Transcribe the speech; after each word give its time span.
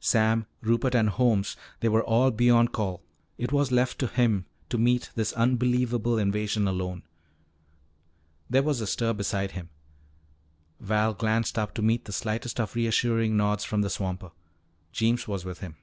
Sam, 0.00 0.46
Rupert, 0.60 0.94
Holmes 0.96 1.56
they 1.78 1.88
were 1.88 2.02
all 2.02 2.32
beyond 2.32 2.72
call. 2.72 3.00
It 3.38 3.52
was 3.52 3.70
left 3.70 4.00
to 4.00 4.08
him 4.08 4.44
to 4.68 4.76
meet 4.76 5.12
this 5.14 5.32
unbelievable 5.34 6.18
invasion 6.18 6.66
alone. 6.66 7.04
There 8.50 8.64
was 8.64 8.80
a 8.80 8.88
stir 8.88 9.12
beside 9.12 9.52
him. 9.52 9.68
Val 10.80 11.14
glanced 11.14 11.60
up 11.60 11.74
to 11.74 11.80
meet 11.82 12.06
the 12.06 12.12
slightest 12.12 12.58
of 12.58 12.74
reassuring 12.74 13.36
nods 13.36 13.62
from 13.62 13.82
the 13.82 13.88
swamper. 13.90 14.32
Jeems 14.90 15.28
was 15.28 15.44
with 15.44 15.60
him. 15.60 15.76